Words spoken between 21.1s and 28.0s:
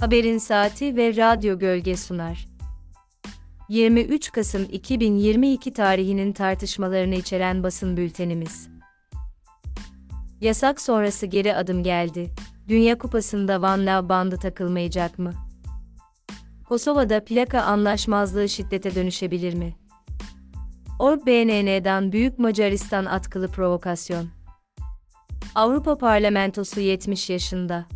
BNN'den Büyük Macaristan atkılı provokasyon. Avrupa Parlamentosu 70 yaşında.